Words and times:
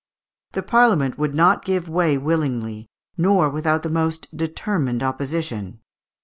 The 0.53 0.63
Parliament 0.63 1.19
would 1.19 1.35
not 1.35 1.63
give 1.63 1.87
way 1.87 2.17
willingly, 2.17 2.89
nor 3.17 3.51
without 3.51 3.83
the 3.83 3.89
most 3.91 4.35
determined 4.35 5.03
opposition. 5.03 5.79